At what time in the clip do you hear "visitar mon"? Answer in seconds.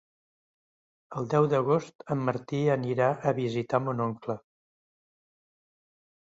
3.43-4.05